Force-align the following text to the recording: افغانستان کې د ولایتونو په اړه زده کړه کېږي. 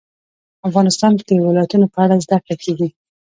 افغانستان 0.67 1.11
کې 1.17 1.23
د 1.25 1.31
ولایتونو 1.47 1.85
په 1.93 1.97
اړه 2.03 2.15
زده 2.25 2.37
کړه 2.43 2.55
کېږي. 2.63 2.89